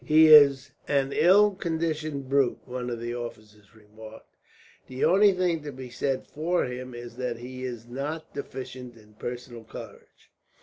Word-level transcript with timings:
"He 0.03 0.29
is 0.29 0.71
an 0.87 1.13
ill 1.13 1.51
conditioned 1.53 2.27
brute," 2.27 2.57
one 2.65 2.89
of 2.89 2.99
the 2.99 3.13
officers 3.13 3.75
remarked. 3.75 4.35
"The 4.87 5.05
only 5.05 5.31
thing 5.31 5.61
to 5.61 5.71
be 5.71 5.91
said 5.91 6.25
for 6.25 6.65
him 6.65 6.95
is 6.95 7.17
that 7.17 7.37
he 7.37 7.63
is 7.63 7.85
not 7.87 8.33
deficient 8.33 8.97
in 8.97 9.13
personal 9.13 9.63
courage. 9.63 10.31